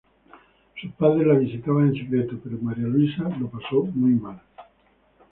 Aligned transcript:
Sus 0.81 0.93
padres 0.93 1.27
la 1.27 1.35
visitaban 1.35 1.89
en 1.89 1.93
secreto, 1.93 2.35
pero 2.43 2.57
María 2.59 2.87
Luisa 2.87 3.29
lo 3.39 3.47
pasó 3.49 3.83
muy 3.93 4.09
mal. 4.19 4.41